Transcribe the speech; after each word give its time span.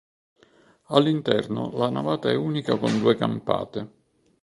All'interno 0.87 1.69
la 1.75 1.91
navata 1.91 2.31
è 2.31 2.35
unica 2.35 2.75
con 2.75 2.97
due 2.97 3.15
campate. 3.15 3.91